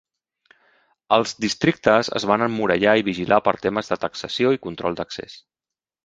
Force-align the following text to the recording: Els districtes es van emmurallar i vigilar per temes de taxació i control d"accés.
Els 1.17 1.33
districtes 1.43 2.09
es 2.19 2.25
van 2.31 2.45
emmurallar 2.45 2.95
i 3.01 3.05
vigilar 3.09 3.39
per 3.49 3.53
temes 3.67 3.91
de 3.93 3.99
taxació 4.05 4.55
i 4.57 4.61
control 4.69 4.97
d"accés. 5.01 5.37